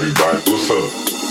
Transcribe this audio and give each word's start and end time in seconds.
Everybody, 0.00 0.52
what's 0.52 0.70
up? 0.70 1.27